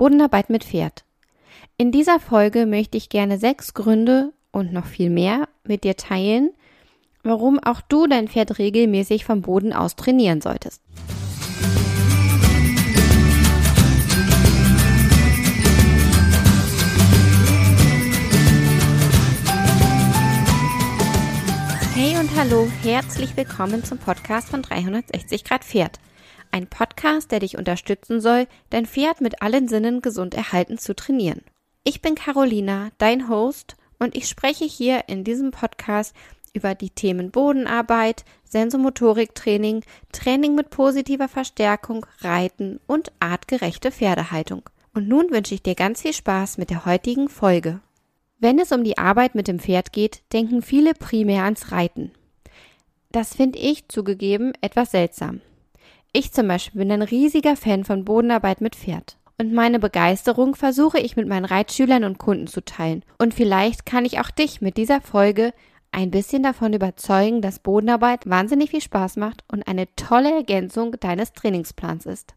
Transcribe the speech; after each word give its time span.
Bodenarbeit 0.00 0.48
mit 0.48 0.64
Pferd. 0.64 1.04
In 1.76 1.92
dieser 1.92 2.20
Folge 2.20 2.64
möchte 2.64 2.96
ich 2.96 3.10
gerne 3.10 3.36
sechs 3.36 3.74
Gründe 3.74 4.32
und 4.50 4.72
noch 4.72 4.86
viel 4.86 5.10
mehr 5.10 5.46
mit 5.62 5.84
dir 5.84 5.94
teilen, 5.94 6.52
warum 7.22 7.58
auch 7.58 7.82
du 7.82 8.06
dein 8.06 8.26
Pferd 8.26 8.58
regelmäßig 8.58 9.26
vom 9.26 9.42
Boden 9.42 9.74
aus 9.74 9.96
trainieren 9.96 10.40
solltest. 10.40 10.80
Hey 21.94 22.16
und 22.18 22.34
hallo, 22.38 22.68
herzlich 22.82 23.36
willkommen 23.36 23.84
zum 23.84 23.98
Podcast 23.98 24.48
von 24.48 24.62
360 24.62 25.44
Grad 25.44 25.62
Pferd. 25.62 25.98
Ein 26.52 26.66
Podcast, 26.66 27.30
der 27.30 27.40
dich 27.40 27.56
unterstützen 27.56 28.20
soll, 28.20 28.46
dein 28.70 28.86
Pferd 28.86 29.20
mit 29.20 29.42
allen 29.42 29.68
Sinnen 29.68 30.02
gesund 30.02 30.34
erhalten 30.34 30.78
zu 30.78 30.94
trainieren. 30.94 31.42
Ich 31.84 32.02
bin 32.02 32.14
Carolina, 32.14 32.90
dein 32.98 33.28
Host, 33.28 33.76
und 33.98 34.16
ich 34.16 34.28
spreche 34.28 34.64
hier 34.64 35.04
in 35.08 35.24
diesem 35.24 35.50
Podcast 35.50 36.14
über 36.52 36.74
die 36.74 36.90
Themen 36.90 37.30
Bodenarbeit, 37.30 38.24
Sensomotoriktraining, 38.44 39.84
Training 40.10 40.54
mit 40.54 40.70
positiver 40.70 41.28
Verstärkung, 41.28 42.06
Reiten 42.20 42.80
und 42.86 43.12
artgerechte 43.20 43.92
Pferdehaltung. 43.92 44.62
Und 44.92 45.06
nun 45.06 45.30
wünsche 45.30 45.54
ich 45.54 45.62
dir 45.62 45.74
ganz 45.74 46.02
viel 46.02 46.12
Spaß 46.12 46.58
mit 46.58 46.70
der 46.70 46.84
heutigen 46.84 47.28
Folge. 47.28 47.80
Wenn 48.38 48.58
es 48.58 48.72
um 48.72 48.82
die 48.82 48.98
Arbeit 48.98 49.34
mit 49.34 49.46
dem 49.46 49.60
Pferd 49.60 49.92
geht, 49.92 50.22
denken 50.32 50.62
viele 50.62 50.94
primär 50.94 51.44
ans 51.44 51.70
Reiten. 51.70 52.10
Das 53.12 53.34
finde 53.34 53.58
ich 53.58 53.88
zugegeben 53.88 54.52
etwas 54.60 54.92
seltsam. 54.92 55.40
Ich 56.12 56.32
zum 56.32 56.48
Beispiel 56.48 56.80
bin 56.80 56.90
ein 56.90 57.02
riesiger 57.02 57.54
Fan 57.54 57.84
von 57.84 58.04
Bodenarbeit 58.04 58.60
mit 58.60 58.74
Pferd. 58.74 59.16
Und 59.38 59.52
meine 59.52 59.78
Begeisterung 59.78 60.56
versuche 60.56 60.98
ich 60.98 61.16
mit 61.16 61.28
meinen 61.28 61.44
Reitschülern 61.44 62.04
und 62.04 62.18
Kunden 62.18 62.48
zu 62.48 62.64
teilen. 62.64 63.04
Und 63.18 63.32
vielleicht 63.32 63.86
kann 63.86 64.04
ich 64.04 64.18
auch 64.18 64.30
dich 64.30 64.60
mit 64.60 64.76
dieser 64.76 65.00
Folge 65.00 65.54
ein 65.92 66.10
bisschen 66.10 66.42
davon 66.42 66.72
überzeugen, 66.72 67.40
dass 67.40 67.60
Bodenarbeit 67.60 68.28
wahnsinnig 68.28 68.70
viel 68.70 68.80
Spaß 68.80 69.16
macht 69.16 69.44
und 69.50 69.66
eine 69.66 69.86
tolle 69.94 70.34
Ergänzung 70.34 70.92
deines 70.98 71.32
Trainingsplans 71.32 72.06
ist. 72.06 72.34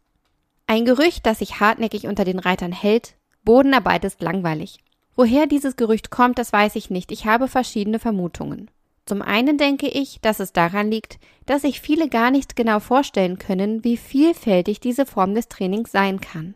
Ein 0.66 0.84
Gerücht, 0.84 1.26
das 1.26 1.40
sich 1.40 1.60
hartnäckig 1.60 2.06
unter 2.06 2.24
den 2.24 2.38
Reitern 2.38 2.72
hält, 2.72 3.16
Bodenarbeit 3.44 4.04
ist 4.04 4.22
langweilig. 4.22 4.78
Woher 5.16 5.46
dieses 5.46 5.76
Gerücht 5.76 6.10
kommt, 6.10 6.38
das 6.38 6.52
weiß 6.52 6.76
ich 6.76 6.90
nicht. 6.90 7.12
Ich 7.12 7.26
habe 7.26 7.48
verschiedene 7.48 7.98
Vermutungen. 7.98 8.70
Zum 9.06 9.20
einen 9.20 9.58
denke 9.58 9.86
ich, 9.86 10.20
dass 10.22 10.40
es 10.40 10.52
daran 10.52 10.90
liegt, 10.90 11.18
dass 11.46 11.62
sich 11.62 11.80
viele 11.80 12.08
gar 12.08 12.30
nicht 12.30 12.56
genau 12.56 12.80
vorstellen 12.80 13.38
können, 13.38 13.84
wie 13.84 13.96
vielfältig 13.96 14.80
diese 14.80 15.04
Form 15.04 15.34
des 15.34 15.48
Trainings 15.48 15.92
sein 15.92 16.20
kann. 16.20 16.54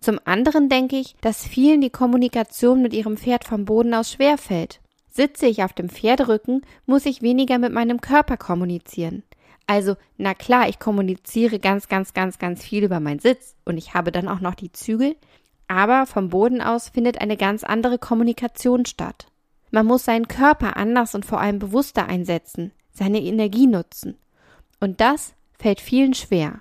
Zum 0.00 0.18
anderen 0.24 0.70
denke 0.70 0.96
ich, 0.96 1.14
dass 1.20 1.46
vielen 1.46 1.82
die 1.82 1.90
Kommunikation 1.90 2.80
mit 2.80 2.94
ihrem 2.94 3.18
Pferd 3.18 3.44
vom 3.44 3.66
Boden 3.66 3.92
aus 3.92 4.12
schwer 4.12 4.38
fällt. 4.38 4.80
Sitze 5.10 5.46
ich 5.46 5.62
auf 5.62 5.74
dem 5.74 5.90
Pferderücken, 5.90 6.62
muss 6.86 7.04
ich 7.04 7.20
weniger 7.20 7.58
mit 7.58 7.72
meinem 7.72 8.00
Körper 8.00 8.38
kommunizieren. 8.38 9.22
Also, 9.66 9.96
na 10.16 10.34
klar, 10.34 10.68
ich 10.68 10.78
kommuniziere 10.78 11.58
ganz, 11.58 11.88
ganz, 11.88 12.14
ganz, 12.14 12.38
ganz 12.38 12.64
viel 12.64 12.82
über 12.82 12.98
meinen 12.98 13.20
Sitz 13.20 13.56
und 13.64 13.76
ich 13.76 13.92
habe 13.92 14.10
dann 14.10 14.28
auch 14.28 14.40
noch 14.40 14.54
die 14.54 14.72
Zügel, 14.72 15.16
aber 15.68 16.06
vom 16.06 16.30
Boden 16.30 16.62
aus 16.62 16.88
findet 16.88 17.20
eine 17.20 17.36
ganz 17.36 17.62
andere 17.62 17.98
Kommunikation 17.98 18.86
statt. 18.86 19.29
Man 19.70 19.86
muss 19.86 20.04
seinen 20.04 20.28
Körper 20.28 20.76
anders 20.76 21.14
und 21.14 21.24
vor 21.24 21.40
allem 21.40 21.58
bewusster 21.58 22.06
einsetzen, 22.06 22.72
seine 22.92 23.20
Energie 23.20 23.66
nutzen. 23.66 24.16
Und 24.80 25.00
das 25.00 25.34
fällt 25.58 25.80
vielen 25.80 26.14
schwer. 26.14 26.60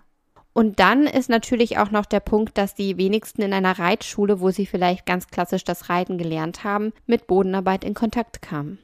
Und 0.54 0.80
dann 0.80 1.08
ist 1.08 1.30
natürlich 1.30 1.78
auch 1.78 1.92
noch 1.92 2.06
der 2.06 2.20
Punkt, 2.20 2.58
dass 2.58 2.76
die 2.76 2.98
wenigsten 2.98 3.42
in 3.42 3.54
einer 3.54 3.80
Reitschule, 3.80 4.42
wo 4.42 4.52
sie 4.52 4.66
vielleicht 4.66 5.06
ganz 5.06 5.28
klassisch 5.28 5.64
das 5.64 5.90
Reiten 5.90 6.18
gelernt 6.18 6.64
haben, 6.64 6.92
mit 7.06 7.28
Bodenarbeit 7.28 7.84
in 7.84 7.94
Kontakt 7.94 8.42
kamen. 8.42 8.78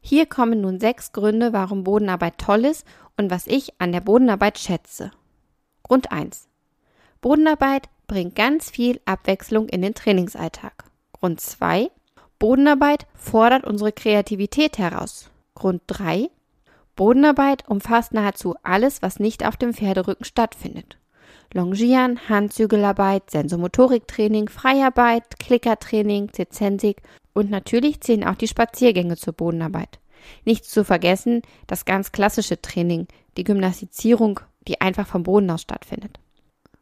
Hier 0.00 0.26
kommen 0.26 0.60
nun 0.60 0.80
sechs 0.80 1.12
Gründe, 1.12 1.52
warum 1.52 1.84
Bodenarbeit 1.84 2.38
toll 2.38 2.64
ist 2.64 2.86
und 3.16 3.30
was 3.30 3.46
ich 3.46 3.80
an 3.80 3.92
der 3.92 4.00
Bodenarbeit 4.00 4.58
schätze. 4.58 5.10
Grund 5.82 6.10
1. 6.10 6.48
Bodenarbeit 7.20 7.88
bringt 8.06 8.34
ganz 8.34 8.70
viel 8.70 9.00
Abwechslung 9.04 9.68
in 9.68 9.82
den 9.82 9.94
Trainingsalltag. 9.94 10.84
Grund 11.12 11.40
2. 11.40 11.90
Bodenarbeit 12.38 13.06
fordert 13.14 13.64
unsere 13.64 13.92
Kreativität 13.92 14.78
heraus. 14.78 15.30
Grund 15.54 15.82
3. 15.86 16.30
Bodenarbeit 16.96 17.68
umfasst 17.68 18.12
nahezu 18.12 18.54
alles, 18.62 19.02
was 19.02 19.18
nicht 19.18 19.46
auf 19.46 19.56
dem 19.56 19.74
Pferderücken 19.74 20.24
stattfindet. 20.24 20.98
Longieren, 21.52 22.28
Handzügelarbeit, 22.28 23.30
Sensomotoriktraining, 23.30 24.48
Freiarbeit, 24.48 25.38
Klickertraining, 25.38 26.32
Zizensik 26.32 27.02
und 27.32 27.50
natürlich 27.50 28.00
zählen 28.00 28.24
auch 28.24 28.34
die 28.34 28.48
Spaziergänge 28.48 29.16
zur 29.16 29.34
Bodenarbeit. 29.34 29.98
Nicht 30.44 30.64
zu 30.64 30.84
vergessen 30.84 31.42
das 31.66 31.84
ganz 31.84 32.12
klassische 32.12 32.60
Training, 32.60 33.06
die 33.36 33.44
Gymnastizierung, 33.44 34.40
die 34.66 34.80
einfach 34.80 35.06
vom 35.06 35.22
Boden 35.22 35.50
aus 35.50 35.62
stattfindet. 35.62 36.18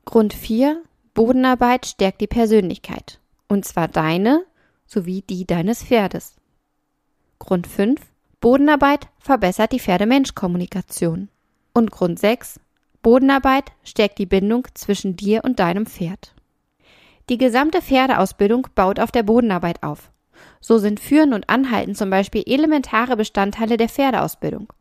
Grund 0.05 0.33
4. 0.33 0.83
Bodenarbeit 1.15 1.87
stärkt 1.87 2.21
die 2.21 2.27
Persönlichkeit. 2.27 3.19
Und 3.49 3.65
zwar 3.65 3.89
deine 3.89 4.45
sowie 4.93 5.23
die 5.23 5.47
deines 5.47 5.83
Pferdes. 5.83 6.37
Grund 7.39 7.67
5. 7.67 8.01
Bodenarbeit 8.41 9.09
verbessert 9.19 9.73
die 9.73 9.81
Pferde-Mensch-Kommunikation. 9.81 11.29
Und 11.73 11.91
Grund 11.91 12.19
6. 12.19 12.61
Bodenarbeit 13.03 13.73
stärkt 13.83 14.19
die 14.19 14.27
Bindung 14.27 14.69
zwischen 14.75 15.17
dir 15.17 15.43
und 15.45 15.59
deinem 15.59 15.87
Pferd. 15.87 16.35
Die 17.29 17.39
gesamte 17.39 17.81
Pferdeausbildung 17.81 18.69
baut 18.75 19.01
auf 19.01 19.11
der 19.11 19.23
Bodenarbeit 19.23 19.83
auf. 19.83 20.11
So 20.61 20.79
sind 20.79 21.01
Führen 21.01 21.33
und 21.33 21.49
Anhalten 21.49 21.95
zum 21.95 22.11
Beispiel 22.11 22.43
elementare 22.47 23.17
Bestandteile 23.17 23.77
der 23.77 23.89
Pferdeausbildung. 23.89 24.73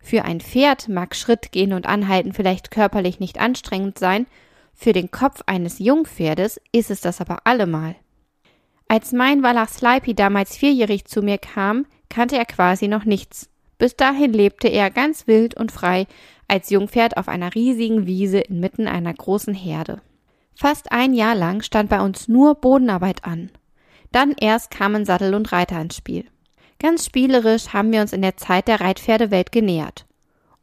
Für 0.00 0.24
ein 0.24 0.40
Pferd 0.40 0.88
mag 0.88 1.14
Schritt 1.14 1.52
gehen 1.52 1.72
und 1.72 1.86
Anhalten 1.86 2.32
vielleicht 2.32 2.70
körperlich 2.70 3.20
nicht 3.20 3.38
anstrengend 3.38 3.98
sein, 3.98 4.26
für 4.74 4.92
den 4.92 5.10
Kopf 5.10 5.42
eines 5.46 5.78
Jungpferdes 5.78 6.60
ist 6.72 6.90
es 6.90 7.00
das 7.00 7.20
aber 7.20 7.46
allemal. 7.46 7.94
Als 8.92 9.12
mein 9.12 9.42
Wallach 9.42 9.70
Slipey 9.70 10.12
damals 10.12 10.54
vierjährig 10.54 11.06
zu 11.06 11.22
mir 11.22 11.38
kam, 11.38 11.86
kannte 12.10 12.36
er 12.36 12.44
quasi 12.44 12.88
noch 12.88 13.06
nichts. 13.06 13.48
Bis 13.78 13.96
dahin 13.96 14.34
lebte 14.34 14.68
er 14.68 14.90
ganz 14.90 15.26
wild 15.26 15.54
und 15.54 15.72
frei 15.72 16.06
als 16.46 16.68
Jungpferd 16.68 17.16
auf 17.16 17.26
einer 17.26 17.54
riesigen 17.54 18.06
Wiese 18.06 18.40
inmitten 18.40 18.86
einer 18.86 19.14
großen 19.14 19.54
Herde. 19.54 20.02
Fast 20.54 20.92
ein 20.92 21.14
Jahr 21.14 21.34
lang 21.34 21.62
stand 21.62 21.88
bei 21.88 22.02
uns 22.02 22.28
nur 22.28 22.54
Bodenarbeit 22.54 23.24
an. 23.24 23.50
Dann 24.10 24.34
erst 24.38 24.70
kamen 24.70 25.06
Sattel 25.06 25.34
und 25.34 25.52
Reiter 25.52 25.80
ins 25.80 25.96
Spiel. 25.96 26.26
Ganz 26.78 27.06
spielerisch 27.06 27.68
haben 27.68 27.92
wir 27.92 28.02
uns 28.02 28.12
in 28.12 28.20
der 28.20 28.36
Zeit 28.36 28.68
der 28.68 28.82
Reitpferdewelt 28.82 29.52
genähert. 29.52 30.04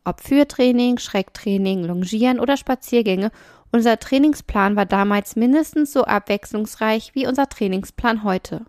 Ob 0.06 0.22
Führtraining, 0.22 1.00
Schrecktraining, 1.00 1.84
Longieren 1.84 2.40
oder 2.40 2.58
Spaziergänge 2.58 3.32
unser 3.72 4.00
Trainingsplan 4.00 4.76
war 4.76 4.86
damals 4.86 5.36
mindestens 5.36 5.94
so 5.94 6.04
abwechslungsreich 6.04 7.14
wie 7.14 7.28
unser 7.28 7.48
Trainingsplan 7.50 8.24
heute. 8.24 8.66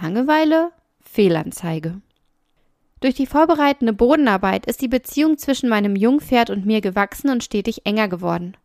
Langeweile? 0.00 0.70
Fehlanzeige. 1.00 2.00
Durch 3.00 3.14
die 3.14 3.26
vorbereitende 3.26 3.92
Bodenarbeit 3.92 4.66
ist 4.66 4.80
die 4.80 4.88
Beziehung 4.88 5.38
zwischen 5.38 5.68
meinem 5.68 5.96
Jungpferd 5.96 6.50
und 6.50 6.66
mir 6.66 6.80
gewachsen 6.80 7.30
und 7.30 7.42
stetig 7.42 7.86
enger 7.86 8.08
geworden. 8.08 8.56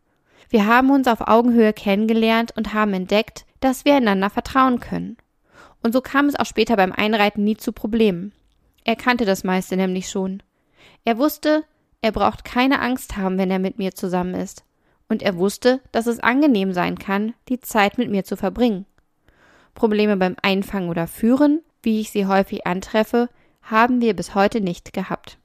Wir 0.50 0.68
haben 0.68 0.92
uns 0.92 1.08
auf 1.08 1.22
Augenhöhe 1.22 1.74
kennengelernt 1.74 2.52
und 2.56 2.74
haben 2.74 2.94
entdeckt, 2.94 3.46
dass 3.60 3.86
wir 3.86 3.96
einander 3.96 4.30
vertrauen 4.30 4.80
können. 4.80 5.18
Und 5.82 5.94
so 5.94 6.02
kam 6.02 6.28
es 6.28 6.36
auch 6.36 6.46
später 6.46 6.76
beim 6.76 6.92
Einreiten 6.92 7.44
nie 7.44 7.58
zu 7.58 7.72
Problemen. 7.72 8.34
Er 8.84 8.96
kannte 8.96 9.26
das 9.26 9.44
meiste 9.44 9.76
nämlich 9.76 10.10
schon. 10.10 10.44
Er 11.06 11.18
wusste, 11.18 11.64
er 12.02 12.12
braucht 12.12 12.44
keine 12.44 12.80
Angst 12.82 13.18
haben, 13.18 13.38
wenn 13.38 13.50
er 13.50 13.60
mit 13.60 13.78
mir 13.78 13.96
zusammen 13.96 14.36
ist 14.36 14.64
und 15.10 15.22
er 15.22 15.38
wusste, 15.38 15.82
dass 15.92 16.08
es 16.08 16.20
angenehm 16.20 16.74
sein 16.74 16.98
kann, 16.98 17.34
die 17.50 17.60
Zeit 17.60 17.98
mit 17.98 18.10
mir 18.10 18.24
zu 18.24 18.38
verbringen. 18.38 18.86
Probleme 19.76 20.18
beim 20.18 20.36
Einfangen 20.42 20.90
oder 20.90 21.08
Führen, 21.08 21.62
wie 21.82 22.00
ich 22.00 22.12
sie 22.12 22.26
häufig 22.26 22.66
antreffe, 22.66 23.30
haben 23.62 24.02
wir 24.02 24.16
bis 24.16 24.36
heute 24.36 24.62
nicht 24.62 24.94
gehabt. 24.94 25.38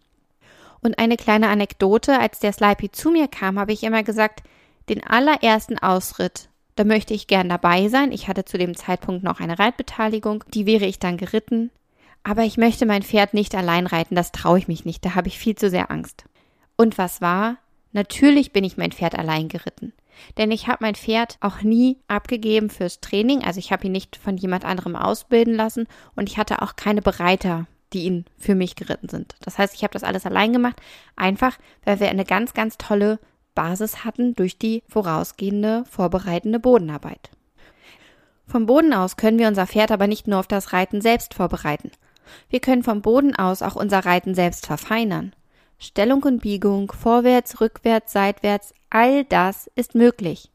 Und 0.80 0.98
eine 0.98 1.16
kleine 1.16 1.48
Anekdote, 1.48 2.18
als 2.18 2.38
der 2.38 2.52
Slipey 2.52 2.90
zu 2.90 3.10
mir 3.10 3.28
kam, 3.28 3.58
habe 3.58 3.72
ich 3.72 3.82
immer 3.82 4.02
gesagt, 4.02 4.42
den 4.88 5.04
allerersten 5.04 5.78
Ausritt, 5.78 6.48
da 6.76 6.84
möchte 6.84 7.12
ich 7.12 7.26
gern 7.26 7.48
dabei 7.48 7.88
sein. 7.88 8.12
Ich 8.12 8.28
hatte 8.28 8.44
zu 8.44 8.56
dem 8.56 8.76
Zeitpunkt 8.76 9.24
noch 9.24 9.40
eine 9.40 9.58
Reitbeteiligung, 9.58 10.44
die 10.54 10.64
wäre 10.64 10.84
ich 10.84 11.00
dann 11.00 11.16
geritten. 11.16 11.70
Aber 12.22 12.42
ich 12.42 12.56
möchte 12.56 12.86
mein 12.86 13.02
Pferd 13.02 13.34
nicht 13.34 13.54
allein 13.54 13.86
reiten, 13.86 14.14
das 14.14 14.32
traue 14.32 14.58
ich 14.58 14.68
mich 14.68 14.84
nicht, 14.84 15.04
da 15.04 15.14
habe 15.14 15.28
ich 15.28 15.38
viel 15.38 15.56
zu 15.56 15.70
sehr 15.70 15.90
Angst. 15.90 16.24
Und 16.76 16.96
was 16.96 17.20
war? 17.20 17.56
Natürlich 17.92 18.52
bin 18.52 18.64
ich 18.64 18.76
mein 18.76 18.92
Pferd 18.92 19.18
allein 19.18 19.48
geritten. 19.48 19.92
Denn 20.36 20.50
ich 20.50 20.66
habe 20.66 20.78
mein 20.80 20.94
Pferd 20.94 21.38
auch 21.40 21.62
nie 21.62 21.98
abgegeben 22.08 22.70
fürs 22.70 23.00
Training. 23.00 23.44
Also 23.44 23.58
ich 23.58 23.72
habe 23.72 23.86
ihn 23.86 23.92
nicht 23.92 24.16
von 24.16 24.36
jemand 24.36 24.64
anderem 24.64 24.96
ausbilden 24.96 25.54
lassen 25.54 25.86
und 26.16 26.28
ich 26.28 26.38
hatte 26.38 26.62
auch 26.62 26.76
keine 26.76 27.02
Bereiter, 27.02 27.66
die 27.92 28.04
ihn 28.04 28.24
für 28.36 28.54
mich 28.54 28.76
geritten 28.76 29.08
sind. 29.08 29.36
Das 29.40 29.58
heißt, 29.58 29.74
ich 29.74 29.82
habe 29.82 29.92
das 29.92 30.04
alles 30.04 30.26
allein 30.26 30.52
gemacht, 30.52 30.80
einfach 31.16 31.56
weil 31.84 32.00
wir 32.00 32.08
eine 32.08 32.24
ganz, 32.24 32.52
ganz 32.52 32.78
tolle 32.78 33.18
Basis 33.54 34.04
hatten 34.04 34.34
durch 34.34 34.58
die 34.58 34.82
vorausgehende 34.88 35.84
vorbereitende 35.90 36.60
Bodenarbeit. 36.60 37.30
Vom 38.46 38.66
Boden 38.66 38.94
aus 38.94 39.16
können 39.16 39.38
wir 39.38 39.48
unser 39.48 39.66
Pferd 39.66 39.90
aber 39.90 40.06
nicht 40.06 40.26
nur 40.26 40.38
auf 40.38 40.46
das 40.46 40.72
Reiten 40.72 41.00
selbst 41.00 41.34
vorbereiten. 41.34 41.90
Wir 42.50 42.60
können 42.60 42.82
vom 42.82 43.02
Boden 43.02 43.34
aus 43.34 43.62
auch 43.62 43.76
unser 43.76 44.04
Reiten 44.04 44.34
selbst 44.34 44.66
verfeinern. 44.66 45.34
Stellung 45.78 46.22
und 46.24 46.40
Biegung, 46.40 46.90
vorwärts, 46.90 47.60
rückwärts, 47.60 48.12
seitwärts, 48.12 48.74
all 48.90 49.24
das 49.24 49.70
ist 49.76 49.94
möglich. 49.94 50.50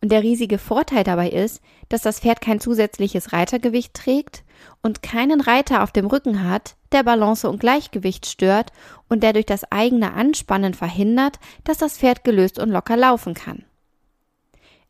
Und 0.00 0.12
der 0.12 0.22
riesige 0.22 0.58
Vorteil 0.58 1.02
dabei 1.02 1.30
ist, 1.30 1.60
dass 1.88 2.02
das 2.02 2.20
Pferd 2.20 2.40
kein 2.40 2.60
zusätzliches 2.60 3.32
Reitergewicht 3.32 3.92
trägt 3.94 4.44
und 4.82 5.02
keinen 5.02 5.40
Reiter 5.40 5.82
auf 5.82 5.90
dem 5.90 6.06
Rücken 6.06 6.48
hat, 6.48 6.76
der 6.92 7.02
Balance 7.02 7.48
und 7.48 7.58
Gleichgewicht 7.58 8.26
stört 8.26 8.72
und 9.08 9.22
der 9.22 9.32
durch 9.32 9.46
das 9.46 9.70
eigene 9.72 10.12
Anspannen 10.12 10.74
verhindert, 10.74 11.38
dass 11.64 11.78
das 11.78 11.98
Pferd 11.98 12.22
gelöst 12.22 12.58
und 12.58 12.70
locker 12.70 12.96
laufen 12.96 13.34
kann. 13.34 13.64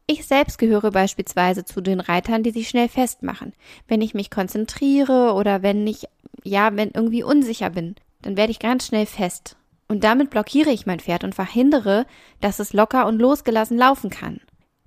Ich 0.06 0.26
selbst 0.26 0.58
gehöre 0.58 0.90
beispielsweise 0.90 1.64
zu 1.64 1.80
den 1.80 2.00
Reitern, 2.00 2.42
die 2.42 2.50
sich 2.50 2.68
schnell 2.68 2.88
festmachen. 2.88 3.52
Wenn 3.86 4.00
ich 4.00 4.14
mich 4.14 4.30
konzentriere 4.30 5.34
oder 5.34 5.62
wenn 5.62 5.86
ich, 5.86 6.06
ja, 6.44 6.74
wenn 6.76 6.90
irgendwie 6.90 7.22
unsicher 7.22 7.70
bin, 7.70 7.94
dann 8.22 8.36
werde 8.36 8.50
ich 8.50 8.58
ganz 8.58 8.86
schnell 8.86 9.06
fest. 9.06 9.56
Und 9.88 10.04
damit 10.04 10.30
blockiere 10.30 10.70
ich 10.70 10.86
mein 10.86 11.00
Pferd 11.00 11.24
und 11.24 11.34
verhindere, 11.34 12.06
dass 12.40 12.58
es 12.58 12.74
locker 12.74 13.06
und 13.06 13.18
losgelassen 13.18 13.78
laufen 13.78 14.10
kann. 14.10 14.40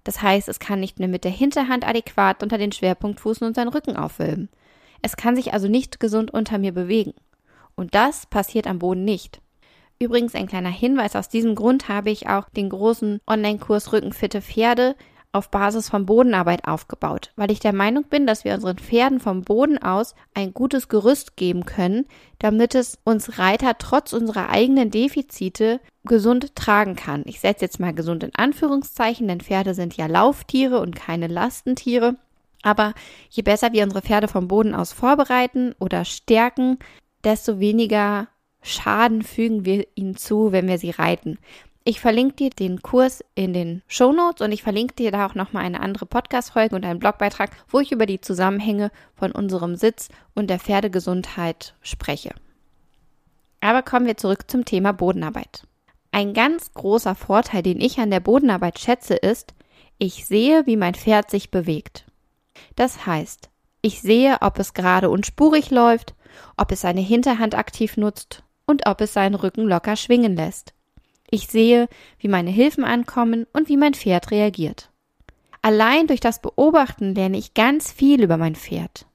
Das 0.03 0.21
heißt, 0.21 0.47
es 0.47 0.59
kann 0.59 0.79
nicht 0.79 0.99
mehr 0.99 1.07
mit 1.07 1.23
der 1.23 1.31
Hinterhand 1.31 1.87
adäquat 1.87 2.43
unter 2.43 2.57
den 2.57 2.71
Schwerpunktfußen 2.71 3.45
und 3.45 3.55
seinen 3.55 3.69
Rücken 3.69 3.95
aufwölben. 3.95 4.49
Es 5.01 5.17
kann 5.17 5.35
sich 5.35 5.53
also 5.53 5.67
nicht 5.67 5.99
gesund 5.99 6.31
unter 6.31 6.59
mir 6.59 6.71
bewegen. 6.71 7.13
Und 7.75 7.95
das 7.95 8.27
passiert 8.27 8.67
am 8.67 8.79
Boden 8.79 9.03
nicht. 9.03 9.41
Übrigens 9.99 10.33
ein 10.33 10.47
kleiner 10.47 10.69
Hinweis, 10.69 11.15
aus 11.15 11.29
diesem 11.29 11.53
Grund 11.55 11.87
habe 11.87 12.09
ich 12.09 12.27
auch 12.27 12.49
den 12.49 12.69
großen 12.69 13.19
Online-Kurs 13.27 13.93
Rückenfitte 13.93 14.41
Pferde 14.41 14.95
auf 15.33 15.49
Basis 15.49 15.89
von 15.89 16.05
Bodenarbeit 16.05 16.65
aufgebaut, 16.65 17.31
weil 17.35 17.51
ich 17.51 17.59
der 17.59 17.73
Meinung 17.73 18.03
bin, 18.03 18.27
dass 18.27 18.43
wir 18.43 18.53
unseren 18.53 18.77
Pferden 18.77 19.19
vom 19.19 19.43
Boden 19.43 19.77
aus 19.77 20.15
ein 20.33 20.53
gutes 20.53 20.89
Gerüst 20.89 21.37
geben 21.37 21.65
können, 21.65 22.05
damit 22.39 22.75
es 22.75 22.99
uns 23.03 23.39
Reiter 23.39 23.77
trotz 23.77 24.13
unserer 24.13 24.49
eigenen 24.49 24.91
Defizite 24.91 25.79
gesund 26.03 26.55
tragen 26.55 26.95
kann. 26.95 27.23
Ich 27.25 27.39
setze 27.39 27.65
jetzt 27.65 27.79
mal 27.79 27.93
gesund 27.93 28.23
in 28.23 28.35
Anführungszeichen, 28.35 29.27
denn 29.27 29.41
Pferde 29.41 29.73
sind 29.73 29.95
ja 29.95 30.07
Lauftiere 30.07 30.79
und 30.79 30.95
keine 30.95 31.27
Lastentiere. 31.27 32.17
Aber 32.63 32.93
je 33.29 33.43
besser 33.43 33.71
wir 33.73 33.83
unsere 33.83 34.01
Pferde 34.01 34.27
vom 34.27 34.47
Boden 34.47 34.75
aus 34.75 34.91
vorbereiten 34.91 35.73
oder 35.79 36.05
stärken, 36.05 36.77
desto 37.23 37.59
weniger 37.59 38.27
Schaden 38.61 39.23
fügen 39.23 39.65
wir 39.65 39.87
ihnen 39.95 40.15
zu, 40.15 40.51
wenn 40.51 40.67
wir 40.67 40.77
sie 40.77 40.91
reiten. 40.91 41.39
Ich 41.83 41.99
verlinke 41.99 42.35
dir 42.35 42.49
den 42.51 42.83
Kurs 42.83 43.23
in 43.33 43.53
den 43.53 43.81
Show 43.87 44.11
Notes 44.11 44.41
und 44.41 44.51
ich 44.51 44.61
verlinke 44.61 44.93
dir 44.93 45.11
da 45.11 45.25
auch 45.25 45.33
nochmal 45.33 45.65
eine 45.65 45.79
andere 45.79 46.05
Podcast-Folge 46.05 46.75
und 46.75 46.85
einen 46.85 46.99
Blogbeitrag, 46.99 47.49
wo 47.69 47.79
ich 47.79 47.91
über 47.91 48.05
die 48.05 48.21
Zusammenhänge 48.21 48.91
von 49.15 49.31
unserem 49.31 49.75
Sitz 49.75 50.09
und 50.35 50.51
der 50.51 50.59
Pferdegesundheit 50.59 51.73
spreche. 51.81 52.35
Aber 53.61 53.81
kommen 53.81 54.05
wir 54.05 54.15
zurück 54.15 54.49
zum 54.49 54.63
Thema 54.63 54.91
Bodenarbeit. 54.91 55.65
Ein 56.11 56.35
ganz 56.35 56.71
großer 56.73 57.15
Vorteil, 57.15 57.63
den 57.63 57.81
ich 57.81 57.99
an 57.99 58.11
der 58.11 58.19
Bodenarbeit 58.19 58.77
schätze, 58.77 59.15
ist, 59.15 59.55
ich 59.97 60.27
sehe, 60.27 60.67
wie 60.67 60.77
mein 60.77 60.93
Pferd 60.93 61.31
sich 61.31 61.49
bewegt. 61.49 62.05
Das 62.75 63.07
heißt, 63.07 63.49
ich 63.81 64.01
sehe, 64.01 64.37
ob 64.41 64.59
es 64.59 64.75
gerade 64.75 65.09
und 65.09 65.25
spurig 65.25 65.71
läuft, 65.71 66.13
ob 66.57 66.71
es 66.71 66.81
seine 66.81 67.01
Hinterhand 67.01 67.55
aktiv 67.55 67.97
nutzt 67.97 68.43
und 68.67 68.85
ob 68.87 69.01
es 69.01 69.13
seinen 69.13 69.35
Rücken 69.35 69.67
locker 69.67 69.95
schwingen 69.95 70.35
lässt. 70.35 70.75
Ich 71.31 71.47
sehe, 71.47 71.87
wie 72.19 72.27
meine 72.27 72.51
Hilfen 72.51 72.83
ankommen 72.83 73.47
und 73.53 73.69
wie 73.69 73.77
mein 73.77 73.93
Pferd 73.93 74.31
reagiert. 74.31 74.91
Allein 75.61 76.05
durch 76.07 76.19
das 76.19 76.41
Beobachten 76.41 77.15
lerne 77.15 77.37
ich 77.37 77.53
ganz 77.53 77.91
viel 77.91 78.21
über 78.21 78.35
mein 78.35 78.55
Pferd. 78.55 79.05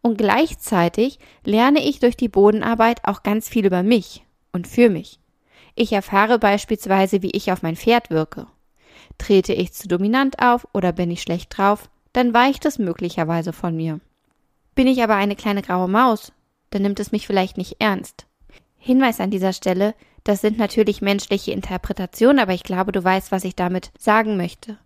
Und 0.00 0.18
gleichzeitig 0.18 1.18
lerne 1.44 1.84
ich 1.84 1.98
durch 1.98 2.16
die 2.16 2.28
Bodenarbeit 2.28 3.04
auch 3.04 3.24
ganz 3.24 3.48
viel 3.48 3.66
über 3.66 3.82
mich 3.82 4.24
und 4.52 4.68
für 4.68 4.88
mich. 4.88 5.18
Ich 5.74 5.92
erfahre 5.92 6.38
beispielsweise, 6.38 7.22
wie 7.22 7.32
ich 7.32 7.50
auf 7.50 7.62
mein 7.62 7.74
Pferd 7.74 8.10
wirke. 8.10 8.46
Trete 9.18 9.52
ich 9.52 9.72
zu 9.72 9.88
dominant 9.88 10.40
auf 10.40 10.68
oder 10.72 10.92
bin 10.92 11.10
ich 11.10 11.22
schlecht 11.22 11.58
drauf, 11.58 11.90
dann 12.12 12.32
weicht 12.32 12.66
es 12.66 12.78
möglicherweise 12.78 13.52
von 13.52 13.74
mir. 13.74 14.00
Bin 14.76 14.86
ich 14.86 15.02
aber 15.02 15.16
eine 15.16 15.34
kleine 15.34 15.62
graue 15.62 15.88
Maus, 15.88 16.32
dann 16.70 16.82
nimmt 16.82 17.00
es 17.00 17.10
mich 17.10 17.26
vielleicht 17.26 17.56
nicht 17.56 17.76
ernst. 17.80 18.26
Hinweis 18.76 19.18
an 19.18 19.30
dieser 19.30 19.52
Stelle, 19.52 19.94
das 20.28 20.42
sind 20.42 20.58
natürlich 20.58 21.00
menschliche 21.00 21.52
Interpretationen, 21.52 22.38
aber 22.38 22.52
ich 22.52 22.62
glaube, 22.62 22.92
du 22.92 23.02
weißt, 23.02 23.32
was 23.32 23.44
ich 23.44 23.56
damit 23.56 23.92
sagen 23.98 24.36
möchte. 24.36 24.76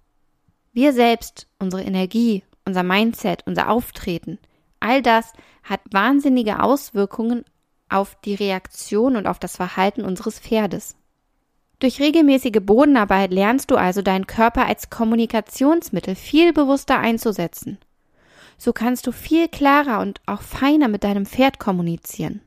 Wir 0.72 0.92
selbst, 0.92 1.48
unsere 1.58 1.82
Energie, 1.82 2.44
unser 2.64 2.84
Mindset, 2.84 3.42
unser 3.44 3.68
Auftreten, 3.68 4.38
all 4.78 5.02
das 5.02 5.32
hat 5.64 5.80
wahnsinnige 5.90 6.62
Auswirkungen 6.62 7.44
auf 7.88 8.16
die 8.24 8.36
Reaktion 8.36 9.16
und 9.16 9.26
auf 9.26 9.40
das 9.40 9.56
Verhalten 9.56 10.04
unseres 10.04 10.38
Pferdes. 10.38 10.94
Durch 11.80 12.00
regelmäßige 12.00 12.60
Bodenarbeit 12.62 13.32
lernst 13.32 13.72
du 13.72 13.74
also 13.74 14.00
deinen 14.00 14.28
Körper 14.28 14.66
als 14.66 14.90
Kommunikationsmittel 14.90 16.14
viel 16.14 16.52
bewusster 16.52 17.00
einzusetzen. 17.00 17.78
So 18.58 18.72
kannst 18.72 19.08
du 19.08 19.10
viel 19.10 19.48
klarer 19.48 19.98
und 20.02 20.20
auch 20.24 20.42
feiner 20.42 20.86
mit 20.86 21.02
deinem 21.02 21.26
Pferd 21.26 21.58
kommunizieren. 21.58 22.42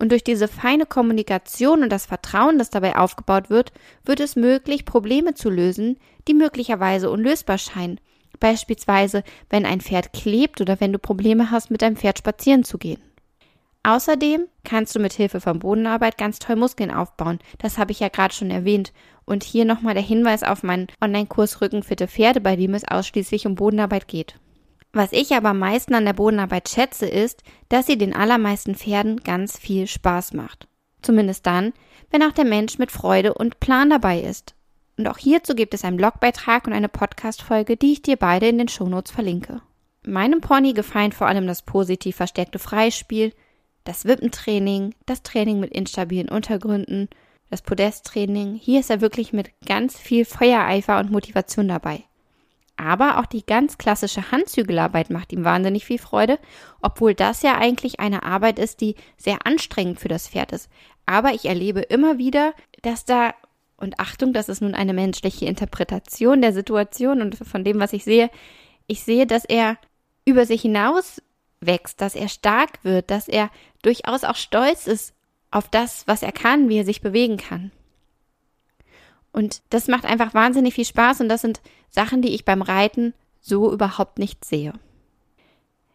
Und 0.00 0.12
durch 0.12 0.24
diese 0.24 0.48
feine 0.48 0.86
Kommunikation 0.86 1.82
und 1.82 1.90
das 1.90 2.06
Vertrauen, 2.06 2.58
das 2.58 2.70
dabei 2.70 2.96
aufgebaut 2.96 3.50
wird, 3.50 3.70
wird 4.02 4.20
es 4.20 4.34
möglich, 4.34 4.86
Probleme 4.86 5.34
zu 5.34 5.50
lösen, 5.50 5.98
die 6.26 6.32
möglicherweise 6.32 7.10
unlösbar 7.10 7.58
scheinen. 7.58 8.00
Beispielsweise, 8.40 9.22
wenn 9.50 9.66
ein 9.66 9.82
Pferd 9.82 10.14
klebt 10.14 10.62
oder 10.62 10.80
wenn 10.80 10.94
du 10.94 10.98
Probleme 10.98 11.50
hast, 11.50 11.70
mit 11.70 11.82
deinem 11.82 11.96
Pferd 11.96 12.16
spazieren 12.16 12.64
zu 12.64 12.78
gehen. 12.78 13.02
Außerdem 13.82 14.46
kannst 14.64 14.94
du 14.94 15.00
mit 15.00 15.12
Hilfe 15.12 15.42
von 15.42 15.58
Bodenarbeit 15.58 16.16
ganz 16.16 16.38
toll 16.38 16.56
Muskeln 16.56 16.90
aufbauen. 16.90 17.38
Das 17.58 17.76
habe 17.76 17.92
ich 17.92 18.00
ja 18.00 18.08
gerade 18.08 18.32
schon 18.32 18.50
erwähnt. 18.50 18.94
Und 19.26 19.44
hier 19.44 19.66
nochmal 19.66 19.92
der 19.92 20.02
Hinweis 20.02 20.42
auf 20.42 20.62
meinen 20.62 20.88
Online-Kurs 21.02 21.60
Rückenfitte 21.60 22.08
Pferde, 22.08 22.40
bei 22.40 22.56
dem 22.56 22.72
es 22.72 22.88
ausschließlich 22.88 23.46
um 23.46 23.54
Bodenarbeit 23.54 24.08
geht. 24.08 24.36
Was 24.92 25.12
ich 25.12 25.34
aber 25.34 25.50
am 25.50 25.58
meisten 25.58 25.94
an 25.94 26.04
der 26.04 26.14
Bodenarbeit 26.14 26.68
schätze, 26.68 27.06
ist, 27.06 27.42
dass 27.68 27.86
sie 27.86 27.96
den 27.96 28.14
allermeisten 28.14 28.74
Pferden 28.74 29.18
ganz 29.18 29.56
viel 29.56 29.86
Spaß 29.86 30.32
macht. 30.32 30.66
Zumindest 31.00 31.46
dann, 31.46 31.72
wenn 32.10 32.22
auch 32.22 32.32
der 32.32 32.44
Mensch 32.44 32.78
mit 32.78 32.90
Freude 32.90 33.34
und 33.34 33.60
Plan 33.60 33.90
dabei 33.90 34.20
ist. 34.20 34.54
Und 34.98 35.06
auch 35.06 35.18
hierzu 35.18 35.54
gibt 35.54 35.74
es 35.74 35.84
einen 35.84 35.96
Blogbeitrag 35.96 36.66
und 36.66 36.72
eine 36.72 36.88
Podcast-Folge, 36.88 37.76
die 37.76 37.92
ich 37.92 38.02
dir 38.02 38.16
beide 38.16 38.48
in 38.48 38.58
den 38.58 38.68
Shownotes 38.68 39.12
verlinke. 39.12 39.62
Meinem 40.04 40.40
Pony 40.40 40.72
gefallen 40.72 41.12
vor 41.12 41.26
allem 41.26 41.46
das 41.46 41.62
positiv 41.62 42.16
verstärkte 42.16 42.58
Freispiel, 42.58 43.32
das 43.84 44.04
Wippentraining, 44.04 44.94
das 45.06 45.22
Training 45.22 45.60
mit 45.60 45.72
instabilen 45.72 46.28
Untergründen, 46.28 47.08
das 47.48 47.62
Podesttraining. 47.62 48.54
Hier 48.54 48.80
ist 48.80 48.90
er 48.90 49.00
wirklich 49.00 49.32
mit 49.32 49.50
ganz 49.66 49.98
viel 49.98 50.24
Feuereifer 50.24 50.98
und 50.98 51.10
Motivation 51.10 51.68
dabei. 51.68 52.04
Aber 52.80 53.18
auch 53.18 53.26
die 53.26 53.44
ganz 53.44 53.76
klassische 53.76 54.30
Handzügelarbeit 54.30 55.10
macht 55.10 55.34
ihm 55.34 55.44
wahnsinnig 55.44 55.84
viel 55.84 55.98
Freude, 55.98 56.38
obwohl 56.80 57.14
das 57.14 57.42
ja 57.42 57.58
eigentlich 57.58 58.00
eine 58.00 58.22
Arbeit 58.22 58.58
ist, 58.58 58.80
die 58.80 58.94
sehr 59.18 59.46
anstrengend 59.46 60.00
für 60.00 60.08
das 60.08 60.28
Pferd 60.28 60.52
ist. 60.52 60.70
Aber 61.04 61.34
ich 61.34 61.44
erlebe 61.44 61.80
immer 61.80 62.16
wieder, 62.16 62.54
dass 62.80 63.04
da, 63.04 63.34
und 63.76 64.00
Achtung, 64.00 64.32
das 64.32 64.48
ist 64.48 64.62
nun 64.62 64.74
eine 64.74 64.94
menschliche 64.94 65.44
Interpretation 65.44 66.40
der 66.40 66.54
Situation 66.54 67.20
und 67.20 67.36
von 67.36 67.64
dem, 67.64 67.80
was 67.80 67.92
ich 67.92 68.02
sehe, 68.02 68.30
ich 68.86 69.02
sehe, 69.04 69.26
dass 69.26 69.44
er 69.44 69.76
über 70.24 70.46
sich 70.46 70.62
hinaus 70.62 71.20
wächst, 71.60 72.00
dass 72.00 72.14
er 72.14 72.30
stark 72.30 72.82
wird, 72.82 73.10
dass 73.10 73.28
er 73.28 73.50
durchaus 73.82 74.24
auch 74.24 74.36
stolz 74.36 74.86
ist 74.86 75.12
auf 75.50 75.68
das, 75.68 76.06
was 76.06 76.22
er 76.22 76.32
kann, 76.32 76.70
wie 76.70 76.78
er 76.78 76.86
sich 76.86 77.02
bewegen 77.02 77.36
kann. 77.36 77.72
Und 79.32 79.62
das 79.70 79.88
macht 79.88 80.04
einfach 80.04 80.34
wahnsinnig 80.34 80.74
viel 80.74 80.84
Spaß 80.84 81.20
und 81.20 81.28
das 81.28 81.40
sind 81.40 81.60
Sachen, 81.88 82.22
die 82.22 82.34
ich 82.34 82.44
beim 82.44 82.62
Reiten 82.62 83.14
so 83.40 83.72
überhaupt 83.72 84.18
nicht 84.18 84.44
sehe. 84.44 84.72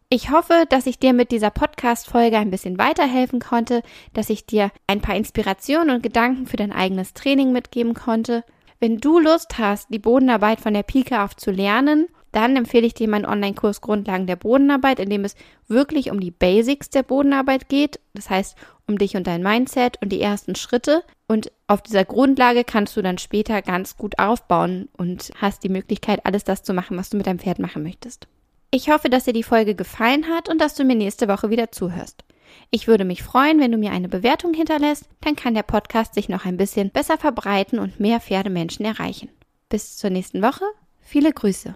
Ich 0.10 0.30
hoffe, 0.30 0.66
dass 0.70 0.86
ich 0.86 1.00
dir 1.00 1.14
mit 1.14 1.32
dieser 1.32 1.50
Podcast-Folge 1.50 2.38
ein 2.38 2.52
bisschen 2.52 2.78
weiterhelfen 2.78 3.40
konnte, 3.40 3.82
dass 4.14 4.30
ich 4.30 4.46
dir 4.46 4.72
ein 4.88 5.02
paar 5.02 5.16
Inspirationen 5.16 5.96
und 5.96 6.04
Gedanken 6.04 6.46
für 6.46 6.58
dein 6.58 6.72
eigenes 6.72 7.14
Training 7.14 7.52
mitgeben 7.52 7.94
konnte. 7.96 8.44
Wenn 8.80 9.00
du 9.00 9.20
Lust 9.20 9.58
hast, 9.58 9.90
die 9.90 10.00
Bodenarbeit 10.00 10.62
von 10.62 10.74
der 10.74 10.84
Pike 10.84 11.22
auf 11.22 11.36
zu 11.36 11.52
lernen 11.52 12.08
dann 12.36 12.56
empfehle 12.58 12.86
ich 12.86 12.94
dir 12.94 13.08
meinen 13.08 13.26
Online-Kurs 13.26 13.82
Grundlagen 13.82 14.28
der 14.28 14.36
Bodenarbeit, 14.36 15.00
in 15.00 15.10
dem 15.10 15.24
es 15.24 15.36
wirklich 15.68 16.12
um 16.12 16.20
die 16.20 16.32
Basics 16.32 16.90
der 16.90 17.04
Bodenarbeit 17.04 17.70
geht. 17.70 18.00
Das 18.14 18.30
heißt, 18.30 18.58
um 18.88 18.98
dich 18.98 19.16
und 19.16 19.26
dein 19.26 19.42
Mindset 19.42 20.02
und 20.02 20.10
die 20.10 20.22
ersten 20.22 20.56
Schritte. 20.56 21.04
Und 21.28 21.52
auf 21.68 21.82
dieser 21.82 22.04
Grundlage 22.04 22.64
kannst 22.64 22.98
du 22.98 23.02
dann 23.02 23.18
später 23.18 23.62
ganz 23.62 23.96
gut 23.96 24.20
aufbauen 24.20 24.90
und 24.98 25.32
hast 25.38 25.64
die 25.64 25.70
Möglichkeit, 25.70 26.26
alles 26.26 26.44
das 26.44 26.64
zu 26.64 26.74
machen, 26.74 26.98
was 26.98 27.10
du 27.10 27.18
mit 27.18 27.26
deinem 27.26 27.40
Pferd 27.40 27.60
machen 27.60 27.84
möchtest. 27.84 28.28
Ich 28.70 28.90
hoffe, 28.90 29.10
dass 29.10 29.24
dir 29.24 29.34
die 29.34 29.44
Folge 29.44 29.74
gefallen 29.74 30.28
hat 30.28 30.50
und 30.50 30.60
dass 30.60 30.76
du 30.76 30.84
mir 30.84 30.96
nächste 30.96 31.30
Woche 31.30 31.50
wieder 31.50 31.72
zuhörst. 31.72 32.26
Ich 32.70 32.88
würde 32.88 33.06
mich 33.06 33.24
freuen, 33.24 33.60
wenn 33.60 33.72
du 33.72 33.78
mir 33.78 33.92
eine 33.92 34.10
Bewertung 34.10 34.54
hinterlässt, 34.54 35.06
dann 35.22 35.38
kann 35.38 35.54
der 35.54 35.64
Podcast 35.64 36.14
sich 36.14 36.28
noch 36.28 36.46
ein 36.46 36.58
bisschen 36.58 36.90
besser 36.90 37.18
verbreiten 37.18 37.80
und 37.80 38.00
mehr 38.00 38.20
Pferdemenschen 38.20 38.86
erreichen. 38.86 39.30
Bis 39.70 39.96
zur 39.96 40.10
nächsten 40.10 40.42
Woche. 40.42 40.66
Viele 41.00 41.32
Grüße. 41.32 41.76